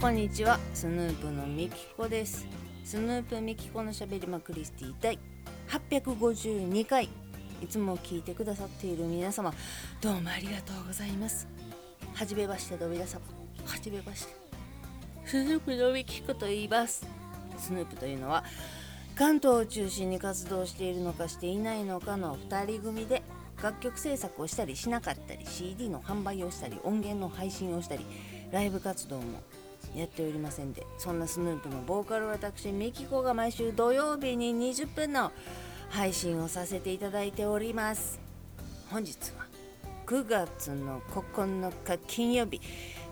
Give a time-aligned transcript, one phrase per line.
[0.00, 2.48] こんにちはスヌープのみきこです。
[2.84, 5.16] スヌープみきこのしゃべりまクリスティ第
[5.68, 7.08] 852回。
[7.62, 9.54] いつも聞いてくださっている皆様
[10.00, 11.46] どうもありがとうございます。
[12.12, 13.24] はじめましての皆様。
[13.64, 14.43] はじめまして。
[15.26, 17.06] スヌープのみきこと言います。
[17.56, 18.44] スヌープというのは
[19.16, 23.22] 関東を中心に活動しているのかしていないのかの2人組で
[23.62, 28.04] 楽曲制作をしたりしなかったり CD の販売をしたり音源の配信をしたり
[28.50, 29.40] ライブ活動も
[29.94, 35.30] やっておりませんでそんなスヌープのボーカル私ミキコが毎週土曜日に20分の
[35.90, 38.18] 配信をさせていただいております。
[38.90, 39.46] 本日は
[40.06, 42.60] 9月の9日金曜日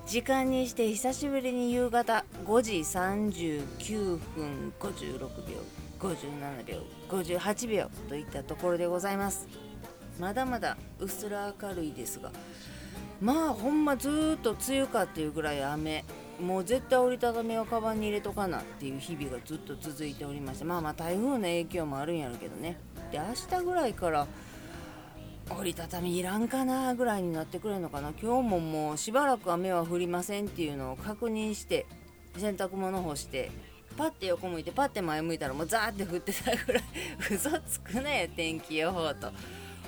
[0.07, 5.29] 時間にして久しぶりに夕方5時39分56秒
[6.01, 6.77] 57秒
[7.09, 9.47] 58秒といったところでございます。
[10.21, 12.31] まだまだうっすら明るいですが
[13.21, 16.05] まあほんまずーっと梅雨かっていうぐらい雨
[16.41, 22.77] もう絶対折りたたみをカバンに入れとかなっていう日々がずっと続いておりましてまあまあ台風の影響もあるんやろうけどね。
[23.11, 24.27] で明日ぐらいから
[25.59, 28.13] 折りたたみいらんかなぐらいになってくれるのかな。
[28.21, 31.87] 今日ももうしばらく雨は降りませんっていうのを確認して
[32.37, 33.51] 洗濯物干して
[33.97, 36.83] パッて横向いてパッて前向いたらもうザーって降ってたぐらい
[37.31, 39.31] 嘘つくね天気予報と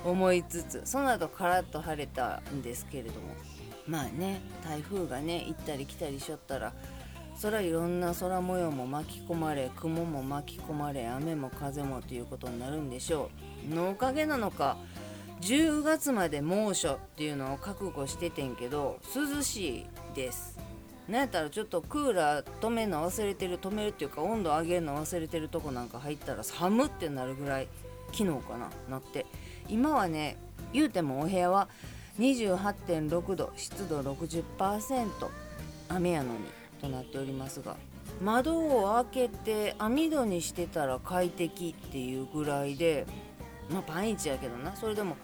[0.04, 0.82] 思いつつ。
[0.84, 3.34] その後カラッと晴れたんですけれども。
[3.86, 6.72] まあね台風がね行ったり来たりしょったら
[7.36, 13.30] そらいろんな空模様も巻き込まれ雲も巻き込まれ雨も風もということになるんでしょ
[13.70, 13.74] う。
[13.74, 14.76] のおかげなのか
[15.40, 20.58] 10月まで猛暑っていうのを覚悟しててんけど涼しいです。
[21.08, 27.68] なんやったらちょっとクーラー止めるの忘れてる止めるっていうか温度上げるの忘れてるとこなんか入ったら寒ってなるぐらい
[28.12, 29.26] 昨日かななって。
[29.68, 30.36] 今はね
[30.72, 31.68] 言うてもお部屋は
[32.18, 35.08] 28.6度湿度60%
[35.88, 36.38] 雨やのに
[36.80, 37.76] となっておりますが
[38.22, 43.06] 窓を開けて網戸にしてたら快適っていうぐらいで
[43.70, 44.74] まあパンイチやけどな。
[44.76, 45.16] それでも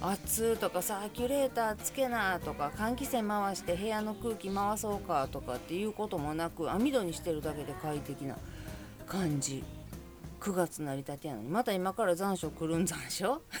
[0.00, 8.36] 暑とかサーキュレーターつけなとか換気扇回して部屋の空気回そうかとかっていうこともなく網戸にしてるだけで快適な
[9.06, 9.64] 感じ。
[10.40, 11.48] 9月成り立てやのに。
[11.48, 13.42] また今から残暑来るん残暑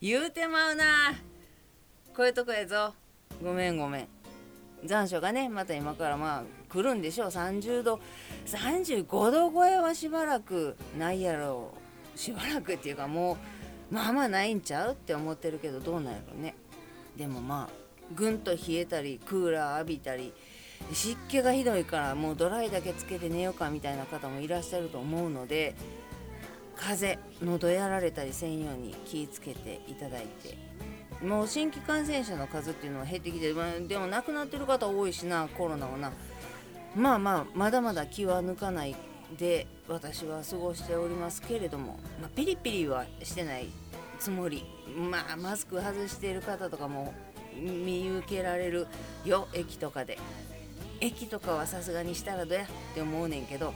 [0.00, 1.12] 言うてまうな。
[2.14, 2.94] こういうとこやぞ。
[3.42, 4.08] ごめんごめん。
[4.84, 7.28] 残暑がねまた今からまあ来るんでしょう。
[7.28, 8.00] 30度
[8.46, 11.72] 35度超えはしばらくないやろ
[12.14, 12.18] う。
[12.18, 13.38] しばらくっていうかも
[13.90, 16.54] うまあまあないんちゃうって思ってるけどどうなんやろね。
[17.16, 17.74] でもまあ
[18.14, 20.32] ぐんと冷えたりクーラー浴びたり
[20.92, 25.74] 湿気がひどいからもうドライだけつけて寝ようかみたいな方もいらっしゃると思うので
[26.76, 30.76] 風邪喉やられたりせんように気をつけていただいて。
[31.24, 33.54] もう新規感染者の数っていうのは減ってきて、
[33.88, 36.12] でも亡くなってる方多いしなコロナはな。
[36.96, 38.96] まあまあまだまだ気は抜かない
[39.38, 43.66] で私は過ごしておりますけれども、まあ、ピリピリはしてない
[44.18, 44.64] つもり。
[45.10, 47.12] まあマスク外している方とかも
[47.54, 48.86] 見受けられる
[49.26, 50.18] よ駅とかで。
[51.00, 53.74] 駅とかはさすがにしたらどやって思うねんけど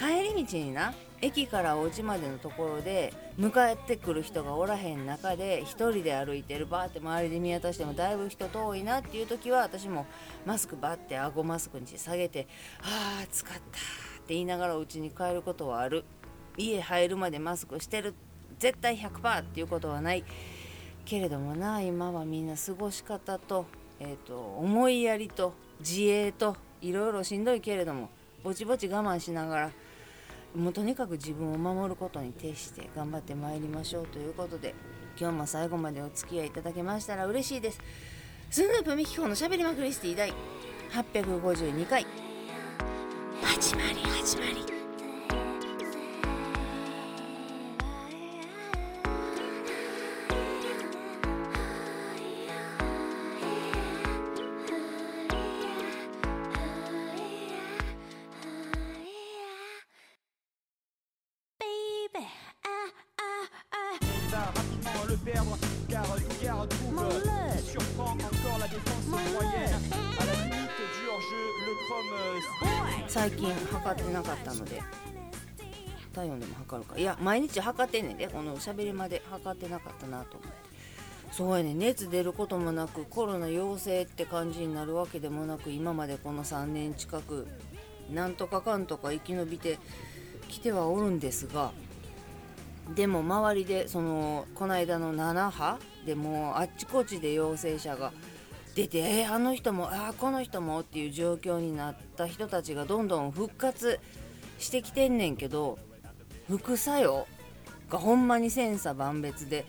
[0.00, 10.06] 帰り道にな駅からお家までのところで迎えてくる人がおらへん中で1人で歩いてるバーって周りで見渡してもだいぶ人遠いなっていう時は私も
[10.46, 12.48] マスクバッて顎マスクに下げて
[12.80, 13.62] 「ああ暑かった」っ
[14.26, 16.04] て言いながらお家に帰ることはある。
[16.56, 18.14] 家入るまでマスクしてる。
[18.58, 20.24] 絶対100%っていうことはない。
[21.04, 23.66] けれどもな今はみんな過ごし方と,、
[23.98, 28.10] えーと、と思いやりと自衛といろいろしんどいけれども
[28.42, 29.70] ぼちぼち我慢しながら
[30.54, 34.74] もうとにかく自分を守ることに徹して頑張ってまいりましょうということで
[35.18, 37.80] 今日も最後までお付き合いいただけましたら嬉しいです。
[38.50, 40.32] スヌープミキコのしゃべりまくりスティ第
[40.92, 42.06] 852回。
[43.42, 44.79] 始まり始まり。
[73.08, 74.82] 最近測ってなかったので
[76.14, 76.98] 体温でも測るか。
[76.98, 80.70] いや毎日測ってんねんでこのおしゃべりまで測ってなかったなと思って。
[81.32, 87.46] そうやね熱出ることもなくコロナ陽性って感じになるわけでもなく今までこの3年近く
[88.12, 89.78] なんとかかんとか生き延びて
[90.48, 91.72] きてはおるんですが
[92.94, 98.12] でも周りでそのこの間の7波でもあっちこっちで陽性者が
[98.74, 103.98] 出てえー、あの人もあこの人もっていう状況になった人たちがどんどん復活
[104.58, 105.78] してきてんねんけど
[106.48, 107.26] 副作用
[107.88, 109.66] がほんまに千差万別で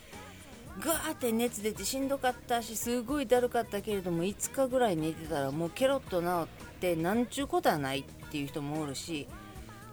[0.80, 9.28] ガーって熱出てしんどかったしすごいだるかったけれども5日ぐらい寝てたらもうケロッと治ってなんちゅうことはないっていう人もおるし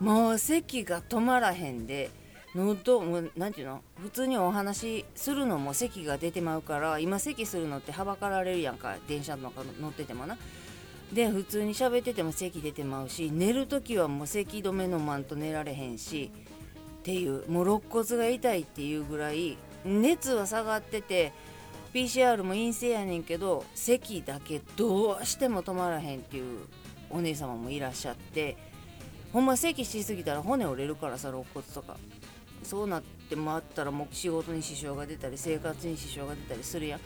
[0.01, 2.11] もう咳が止まらへんで
[2.55, 10.37] 喉もうなんていうの普通にお話するのも咳が出てまうから今咳するのってはばかられるやんか電車の中乗っててもな。
[11.12, 16.31] で普通に喋ってても咳出てまうし寝る時はもう咳止めのまんと寝られへんし
[16.99, 19.56] っていうもう肋骨が痛いっていうぐらい
[19.87, 21.33] 熱は下がってて
[21.94, 26.61] PCR も陰性やねんけど咳だけどうしても止まらへんっていう
[27.09, 28.59] お姉様もいらっしゃって
[29.33, 31.97] ほんま咳しすぎたら骨折れるからさ肋骨とか
[32.69, 37.00] そうなってもあったらもう仕事に支障が出たり生活に支障が出たりするやん。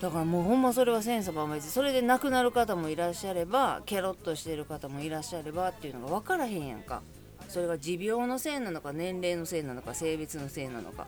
[0.00, 7.02] だからもうほんまそれは千差万別それで亡くなる方もいらっしゃればケロッとしてる方もいらっしゃればっていうのが分からへんやんか。
[7.48, 11.06] それが持病のせいなのか年齢のせいなのか性別のせいなのか。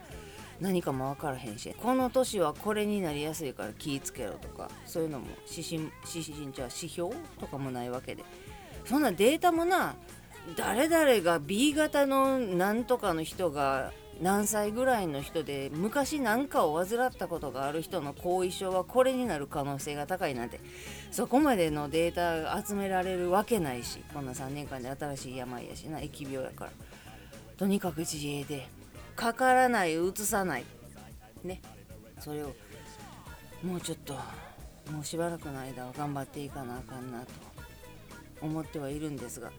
[0.60, 1.74] 何かも分からへんし。
[1.82, 4.70] この年はこれになりやすいから気ぃつけろとか。
[4.86, 8.22] そういうのも指針指針じゃ指標とかもないわけで。
[8.84, 9.96] そんなデータもな
[10.56, 20.60] 誰々が B 型のなんとかの人が何歳ぐらいの人で昔何かを患ったことがある人の後遺症はこれになる可能性が高いなんて。
[21.10, 26.70] そこまでのデータが集められるわけないしこんな3年間で新しい病やしな疫病やから
[27.56, 28.68] とにかく自衛で
[29.16, 30.64] かからないうつさない。
[31.44, 31.60] ね。
[32.20, 32.54] それを
[33.62, 34.14] もうちょっと
[34.92, 37.26] もうしばらくの間は頑張っていかなあかんなと
[38.40, 39.50] 思ってはいるんですが。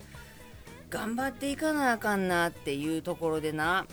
[0.89, 3.85] 頑張っていかなあかんなっていうところでな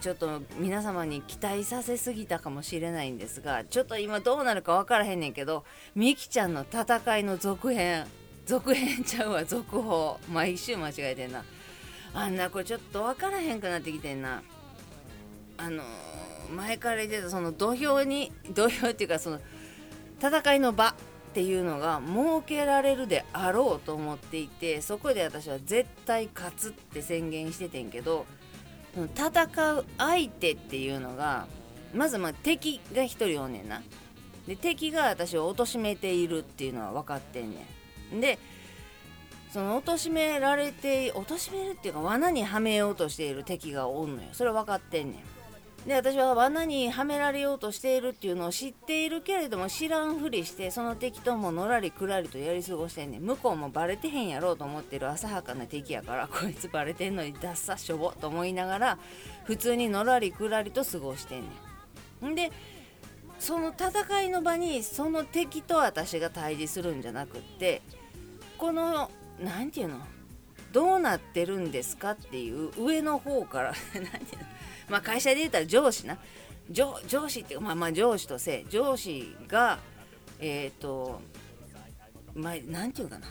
[0.00, 8.06] ちょっと皆様に期待させすぎたかもしれないんですがちょっと今どうなるか分からへんねんけどみきちゃんの戦いの続編
[8.44, 10.18] 続編ちゃうわ続報。
[10.28, 11.44] 毎週間違えてんな。
[12.14, 14.42] あんなこれちょっと分からへんくなってきてんな。
[15.56, 15.82] あの、
[16.50, 19.40] 前から言ってたその土俵に土俵っていうかその
[20.20, 20.94] 戦いの場。
[21.32, 28.26] っていうのが設けられるであろうと思っていてそこで私は絶対勝つって宣言しててんけど
[28.94, 31.46] 戦う相手っていうのが
[31.94, 33.82] まずまあ敵が1人おんねんな。
[34.46, 37.66] で敵が私を貶めているっていうのは分かってんね
[38.14, 38.20] ん。
[38.20, 38.38] で
[39.50, 44.28] その貶められて貶めるっていうか罠にはめようとしている敵がおんのよ。
[44.32, 45.31] それは分かってんねん。
[45.86, 58.98] で私は罠にはめられようとしているっていうのを知っているけれども知らんふりしてその敵とものらりくらりとやり過ごしてんね向こうもバレてへんやろうと思ってる浅はかな敵やからこいつバレてんのにダッサしょぼと思いながら
[59.44, 61.42] 普通にのらりくらりと過ごしてん
[62.22, 62.34] ねん。
[62.36, 62.52] で
[63.40, 67.82] その戦いの場にその敵と私が対峙するんじゃなくって
[68.56, 69.98] この何て言うの
[70.70, 74.48] どうなってるんですかっていう上の方から 何て言うの
[74.88, 76.18] まあ、会社で言ったら上司な。
[76.70, 79.78] 上上司っていうか、まあ、まあ上司とせ上司が
[80.40, 81.20] えっ、ー、と
[82.34, 83.26] まあなんていうかな。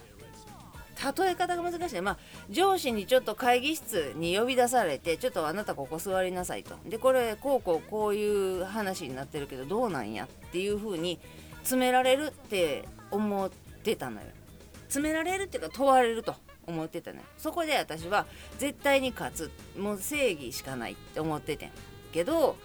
[1.24, 2.18] 例え方が難しい、まあ、
[2.52, 6.76] 上司にちょっと会議室に呼び出されてちょっとあなたここ座りなさいと。
[6.86, 11.20] でこれこうこうこういう話になってるけどどうなんやっていう風に
[11.64, 13.50] 詰められるって思っ
[13.84, 14.28] てたのよ。
[14.84, 16.36] 詰められるっていうか問われると。
[16.68, 17.22] 思ってたね。
[17.38, 18.26] そこで私は
[18.58, 19.52] 絶対に勝つ。
[19.78, 21.72] もう正義しかないって思っててん
[22.14, 22.58] けど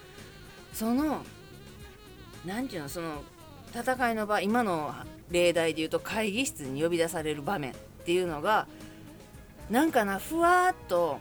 [0.72, 1.22] その
[2.44, 3.22] 何て言うのその
[3.74, 4.94] 戦いの場今の
[5.30, 7.74] 例題で言うと会議室に呼び出される場面っ
[8.04, 8.66] ていうのが
[9.70, 11.18] なんかなふわっと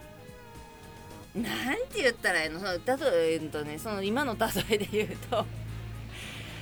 [1.34, 1.42] な
[1.74, 2.60] んて言ったらいいの？
[2.60, 5.46] その例えるとねその今の例えで言うと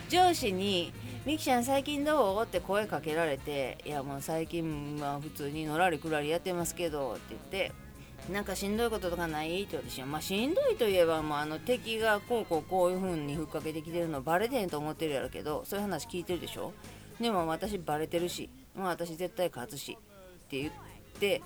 [0.09, 0.93] 上司に
[1.25, 7.71] ミキちゃん最近どう?」って声かけられて「いやもう最近は普通にのらりくらりやってますけど」って言って
[8.31, 16.73] 「なんかしんどいこととかない?」って私はまあしんどいといえばもうあの敵がこうこうこういう風にふっかけてきてるのバレてんと思ってるやろけどそういう話聞いてるでしょ？
[17.21, 20.71] でも私バレてるしもう私絶対勝つしって言っ
[21.19, 21.41] て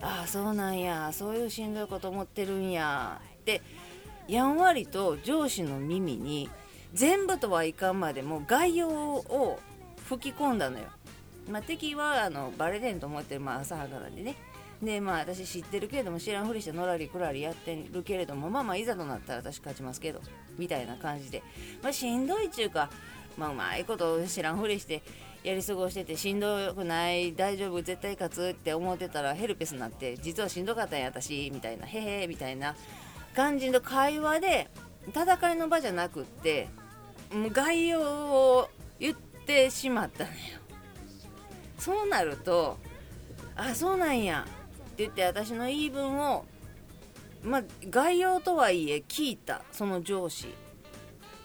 [0.00, 3.60] ああそうなんやそういうしんどいこと思ってるんやって
[4.26, 6.48] やんわりと上司の耳に
[6.94, 9.58] 全部とはいかんまでも概要を
[10.08, 10.86] 吹き込んだのよ。
[11.48, 14.36] まあ、敵はあのバレてんと思ってる、まあ、浅はかなんでね
[14.82, 20.20] でまあ私知ってるけれども知らんふりしてのらりくらりやってるけれどもまあまあいざとなったら私勝ちますけど
[20.58, 21.42] みたいな感じで、
[21.82, 22.90] まあ、しんどいっちゅうか、
[23.36, 25.02] まあ、うまいこと知らんふりして
[25.42, 32.76] やり過ごしててしんどくない大丈夫絶対勝つって思ってたらヘルペスになって実はしんどかったんや私みたいなへへみたいな
[33.34, 34.68] 感じの会話で
[35.08, 36.68] 戦いの場じゃなくって
[37.52, 40.36] 概要を言ってしまったのよ。
[41.78, 42.78] そうなると
[43.56, 46.44] あそうなんやって言って私の言い分を
[47.42, 50.48] まあ概要とはいえ聞いたその上司。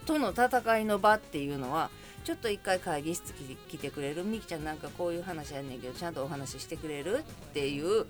[0.06, 1.90] との戦いの場っていうのは
[2.26, 3.34] ちょっと一回会議室
[3.70, 4.24] 来てくれる？
[4.24, 7.20] みきちゃんなんかこういう話やねんけどちゃんとお話ししてくれる？
[7.20, 7.22] っ
[7.54, 8.06] ていう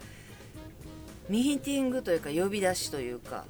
[1.30, 3.46] ミーティングというか呼び出しというか。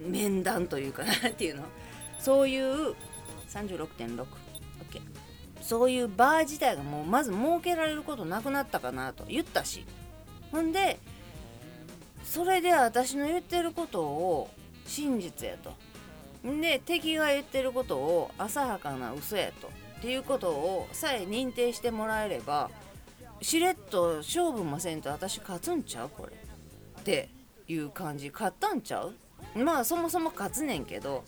[0.00, 1.64] 面談というかなっていうの？
[2.18, 2.94] そういう
[3.48, 4.26] 36.6 OK
[5.60, 9.84] そういうバー自体がもうまず設けられることなくなったかなと言ったし。
[10.50, 10.98] ほんで
[12.24, 14.50] それで私の言ってることを
[14.86, 15.72] 真実やと。
[16.44, 19.68] で敵が言ってることを浅はかな嘘やと。
[19.98, 22.70] っていうことをさえ認定してもらえれば
[23.42, 26.08] しれっと勝負もせんと私勝つんちゃう？
[26.08, 26.32] これ。
[26.32, 27.28] って
[27.66, 28.30] いう感じ。
[28.30, 29.14] 勝ったんちゃう？
[29.64, 31.24] まあそもそも勝つねんけど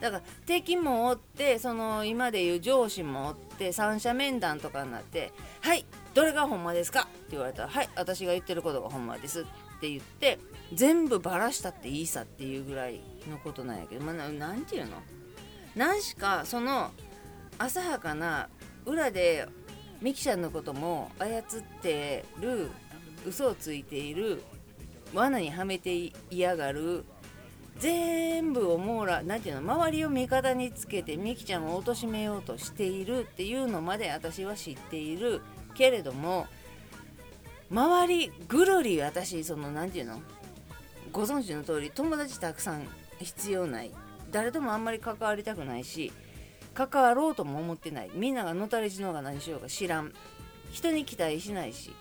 [0.00, 9.44] だから敵もおってその今でいう上司もおって三者面談とかになって「はいどれがほんまですか?」って言われたら「はい私が言ってることがほんまです」っ
[9.80, 10.38] て言って
[10.74, 14.96] 全部バラしたっていいさっていうぐらいのことなんやけどまあ何て言うの？
[15.74, 16.90] 何しかその
[17.58, 18.48] 浅はかな
[18.84, 19.46] 裏で
[20.02, 21.42] ミキちゃんのことも操っ
[21.82, 22.70] てる
[23.26, 24.42] 嘘をついている
[25.14, 27.04] 罠にはめて嫌がる
[27.78, 35.42] 全部を網羅何ていうの周りを味方につけてミキちゃんを貶めようとしているっていうのまで私は知っている
[35.74, 36.46] けれども
[37.70, 40.20] 周りぐるり私その何て言うの
[41.12, 42.86] ご存知の通り友達たくさん
[43.18, 43.90] 必要ない。
[44.30, 46.12] 誰ともあんまり関わりたくないし
[46.74, 50.12] 関わろうとも思ってないみんながのたれ死のうが何しようが知らん
[50.72, 51.92] 人に期待しないし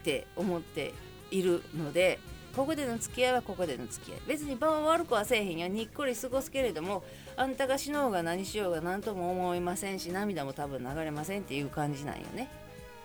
[0.00, 0.92] って思って
[1.30, 2.20] いるので
[2.56, 4.20] ここでの付き合いはここでの付き合い。
[4.26, 7.04] 別に場は悪くはせえへんやにっこり過ごすけれども
[7.36, 12.48] あんたが死のうが何しようが何とも思いませんし涙も多分流れませんっていう感じなんよね。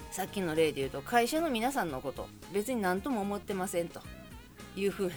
[0.10, 4.02] さっきの例で言うと会社の皆さんのこと別に何とも思ってませんと
[4.76, 5.14] いう風な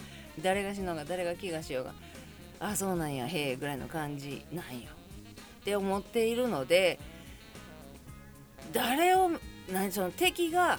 [0.42, 1.92] 誰が死のうが誰が気がしようが。
[2.60, 4.88] あそうなんやへえぐらいの感じなんよ。
[5.60, 6.98] って思っているので
[8.72, 9.30] 誰を
[9.70, 10.78] 何その敵が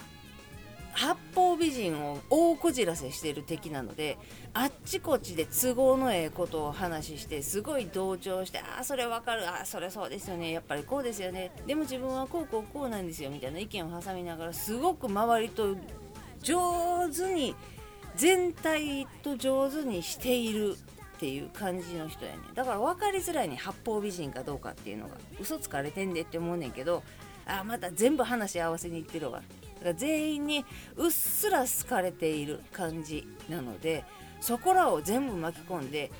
[0.96, 4.16] 八方美人を大こじらせしてる敵なので
[4.54, 15.76] あっちこっちで都合のええことを話してすごい同調してああそれわかるああそれそうですよねやっぱりこうですよねでも自分はこうこうこうなんですよみたいな意見を挟みながらすごく周りと
[16.42, 17.54] 上手に
[18.16, 20.76] 全体と上手にしている
[21.16, 25.16] っていう感じの人やねだから分かりづらいね八方美人かどうかっていうのが。
[25.38, 27.02] 嘘つかれてんでって思うねんけど
[27.46, 29.42] あまた全部話合わせにいってるわ。
[29.86, 30.64] から全員に
[30.96, 34.04] うっすら好かれている感じなので
[34.40, 36.10] そこらを全部巻き込んで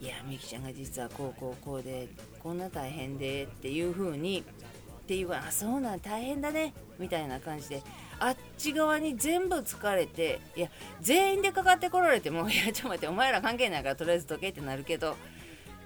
[0.00, 2.08] いやみきちゃんが実はこうこうこうで
[2.42, 7.82] こんな大変でっていう風にっていうあそうなん大変だねみたいな感じで
[8.18, 10.68] あっち側に全部疲れていや
[11.00, 15.16] 全員でかかってこられても いやちょっと待ってお前ら関係ないからとりあえず解けってなるけど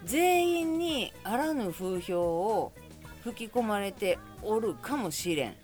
[0.04, 2.72] 全員にあらぬ風評を
[3.22, 5.59] 吹き込まれておるかもしれん。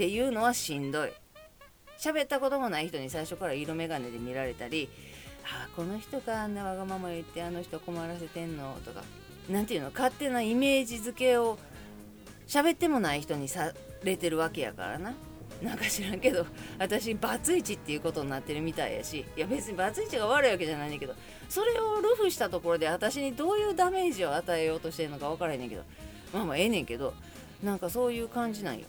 [0.00, 1.12] っていうのはしんどい
[1.98, 4.88] 喋ったこともない人に最初から色眼鏡で見られたり
[5.44, 9.02] 「ああこの人があんなわがまま言ってあの人困らせてんの?」とか
[9.50, 11.58] 何ていうの勝手なイメージ付けを
[12.48, 15.12] 喋ってもない人にされてるわけやからな
[15.62, 16.46] なんか知らんけど
[16.78, 21.14] 私バツイチっていうことになってるみたいやしいや別にバツイチが悪いわけじゃないねんけど
[21.50, 25.82] それをルフしたところで私にどういうダメージを与えようとしてるのか分からへんねんけど
[26.32, 27.12] まあまあええねんけど
[27.62, 28.86] なんかそういう感じなんよ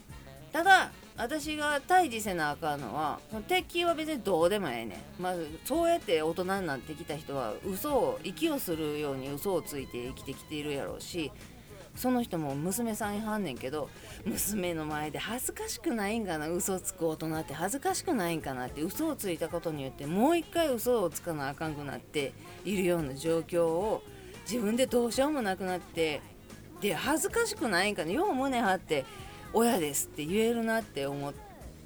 [0.50, 11.30] ただ私が対峙せなあかんのは敵は別にどうでもええねん、まあ、そうやって大人になってきた人は嘘を息をするように嘘をついて生きてきているやろうし
[11.94, 13.90] その人も娘さんいはんねんけど
[14.24, 17.52] 娘の前で恥ずかしくないんかな嘘つく大人って。
[17.52, 22.32] 恥ずかしくないんかなって嘘をついたことによってもう一回嘘をつかなあかんくなって
[22.64, 24.02] いるような状況を
[24.50, 26.22] 自分でどうしようもなくなって
[26.80, 29.04] で恥ずかしくないんかなよう胸張って
[29.54, 31.32] 親ですって言えるなって思っ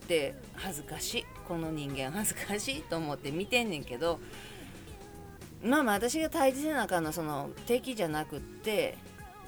[0.07, 4.21] て恥ずかしいこの人間恥ずかしいと思って見てんねんけど
[5.63, 8.97] まあまあ私が対峙せなあかんのその敵じゃなくって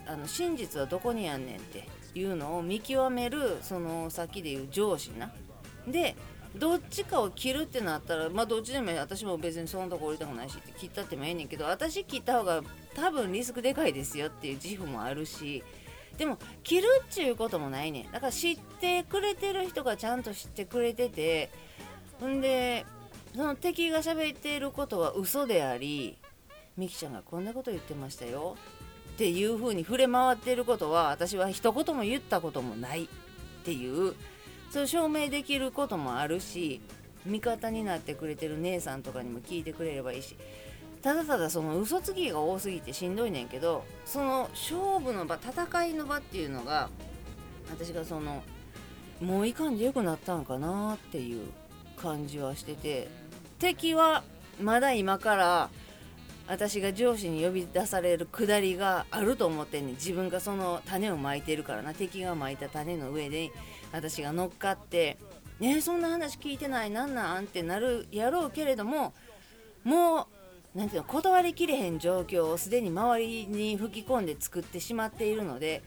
[0.06, 5.30] あの真実はどこにやんねんっていうのを見極めるその先でいう上司な。
[5.86, 6.16] で
[6.56, 12.62] どっちかを切るってなったらまあどっちでも私も別にそのとこ降りたくないしって切ったってもええねんけど私切った方が
[12.94, 15.62] 多分リスクでかいですよっていう自負もあるし
[16.18, 21.50] でも切るっちゅうこともないねだから知ってくれてる人がちゃんと知ってくれてて
[22.20, 22.84] ほんで
[23.34, 26.18] その敵が喋っていることは嘘であり
[26.76, 28.56] みきちゃんがこんなこと言ってましたよ。
[29.14, 33.04] っていう風に触れ回ってることは私は一言も言ったこともない。
[33.04, 33.08] っ
[33.64, 34.14] ていう
[34.70, 36.80] それ証明できることもあるし
[37.26, 40.36] 味方になってくれてる姉さんとかにも聞いてくれればいいし
[41.08, 46.90] ただただその嘘つきが多すぎてしんどいねんけどその勝負の場戦いの場っていうのが
[47.70, 48.42] 私がその
[49.18, 51.48] もういかんでよくなったんかなっていう
[51.96, 53.08] 感じはしてて
[53.58, 54.22] 敵は
[54.60, 55.70] まだ今から
[56.46, 63.50] 私が上司に呼び出されるくだりがあると思ってんねん自分がその種をまいてるからな敵がまいた種の上で
[63.92, 65.16] 私が乗っかって
[65.58, 69.14] 「ねそんな話聞いてないなんなん?」ってなるやろうけれども
[69.84, 70.37] もう
[70.74, 75.82] 何ていうの断りきれへん状況をすでに周りに吹き込んで作ってしまっているので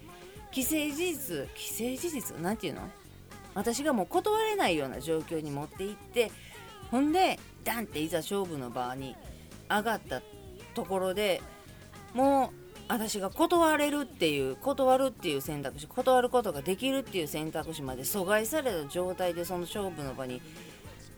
[0.51, 2.89] 既成事実既成事実何ていうの？
[3.53, 6.31] 私がもう断れないような状況に持っていって
[6.89, 9.15] ほんでダンっていざ勝負の場に
[9.69, 10.21] 上がった
[10.73, 11.41] ところで
[12.13, 20.41] もう私が断れるっていう断るっていう選択肢断ることができるっていう選択肢まで阻害された状態でその勝負の場に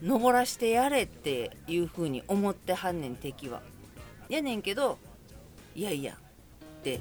[0.04, 3.62] 登らしてやれっていう風に思ってはんねん敵は。
[4.28, 4.98] やねんけど
[5.76, 7.00] いやいやって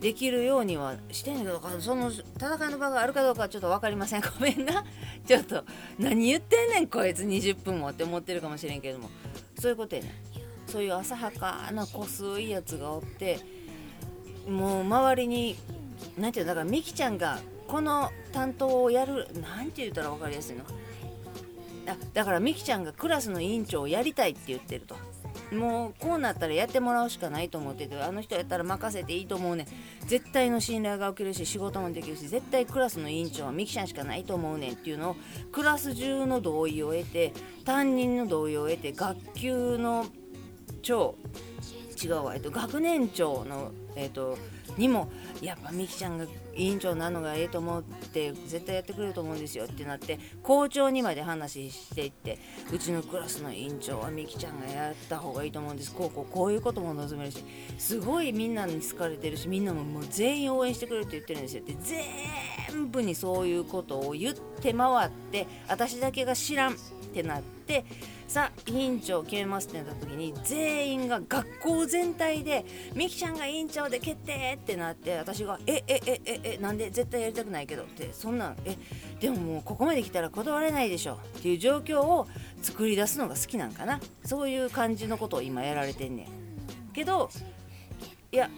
[0.00, 4.20] できるようにはしてんねんけどその戦いの場があるかどうかちょっと分かりません。
[4.20, 4.84] ごめんな。
[5.26, 5.64] ちょっと
[5.98, 7.24] 何言ってんねんこいつ。
[7.24, 9.08] 20分もって思ってるかもしれんけども。
[9.58, 10.12] そういうことやねん。
[10.70, 13.38] そういう浅はかな濃すいいやつがおって
[14.48, 15.56] もう周りに
[16.18, 20.64] 何て言うのだからみきちゃんがこの担当をやる何て言ったら分かりやすいの？
[21.86, 24.96] あだからみきちゃんがクラスの委員長をやりたいって言ってると。
[25.52, 29.66] もうこうなったらやってもらうしかないと思っててあの人やったら任せていいと思うね
[30.06, 35.16] 絶対の信頼が受けるし仕事もできるし絶対クラスの委員長はミキちゃんしかないと思うねんっていうのを
[35.52, 37.32] クラス中の同意を得て
[37.64, 40.06] 担任の同意を得て学級の
[40.82, 41.16] 長
[42.02, 44.36] 違うわ、えっと、学年長の、えっと、
[44.76, 45.08] にも
[45.40, 52.38] やっぱみきちゃんが委員長なのがええと思って絶対やってくれると思うんですよってなって校長にまで話していって
[52.72, 55.92] うちのクラスの委員長はみきちゃんがやった方がいいと思うんです。
[55.92, 57.44] こうこうこういうことも望めるし
[57.78, 61.62] すごいみんなに好かれてるしみんなももう全員応援してくれるって言ってるんですよ。
[61.62, 61.76] って
[62.72, 66.76] 全部にそういうことを言って回って私だけが知らんっ
[67.12, 67.84] てなって
[68.34, 78.76] さ委員長決めますってなった時に全員が学校全体でみきちゃんが委員長で決定ってなって私がえええええなんで絶対やりたくないけどってそんなんえ
[79.20, 81.14] でももうここまで来たら断れないでしょ。
[81.38, 82.26] っていう状況を
[82.60, 84.00] 作り出すのが好きなんかな。
[84.24, 86.26] そういう感じのことを今やられてんねん。
[86.92, 87.30] けど
[88.32, 88.50] いや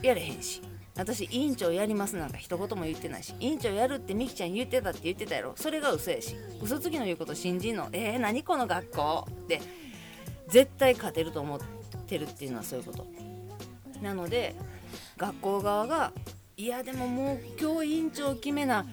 [0.00, 0.62] やれへんし。
[0.98, 5.52] 私委員長やりますなんか一言も言ってないし委員長やるってみきちゃん言ってたって言ってたやろ。
[5.56, 6.34] それが嘘やし。
[6.60, 7.88] 嘘つきの言うこと信じんの。
[7.92, 9.26] えー、何この学校？
[9.30, 9.60] って
[10.48, 11.60] 絶対勝てると思っ
[12.06, 13.06] てるっていうのはそういうこと。
[14.02, 14.56] なので
[15.16, 16.12] 学校側が
[16.56, 18.84] いやでももう今日委員長決めな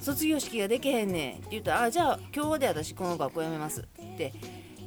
[0.00, 1.36] 卒業式ができへんねん。
[1.36, 3.82] って言ったらあじゃあ今日で私この学校辞めます。
[3.82, 4.32] って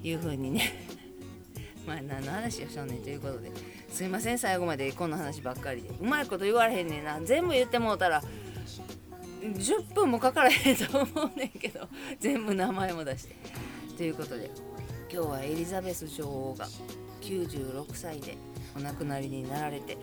[0.03, 0.87] いう風にね。
[1.87, 3.49] まあ何の話をしょんねんということで。
[3.97, 5.89] すいません最後までこんな話ばっかりで。
[5.99, 7.19] うまいこと言われへんねんな。
[7.19, 8.21] 全部言ってもうたら
[9.41, 11.87] 10分もかからへんと思うねんけど。
[12.21, 13.35] 全部名前も出して。
[13.97, 14.51] ということで
[15.11, 16.67] 今日はエリザベス女王が
[17.21, 18.37] 96歳で
[18.75, 19.97] お亡くなりになられて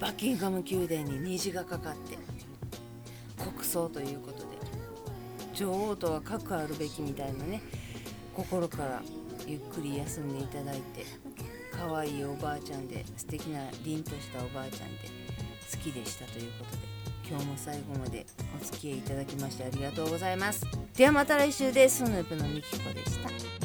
[0.00, 2.18] バッキンガム宮殿に虹がかかって
[3.38, 4.44] 国葬ということで
[5.54, 7.62] 女王とは核あるべきみたいなね
[8.34, 9.02] 心から
[9.46, 11.06] ゆっくり休んでいただいて
[11.76, 15.08] 可愛いおばあちゃんで素敵な凛としたおばあちゃんで
[15.70, 16.94] 好きでしたということで
[17.28, 18.26] 今日も最後まで
[18.60, 20.66] お付き合いいただきましてありがとうございます。
[20.96, 21.98] ではまた来週です。
[21.98, 23.63] スヌープのみきこでした。